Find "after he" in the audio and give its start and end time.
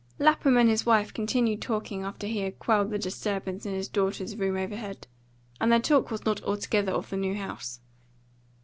2.01-2.39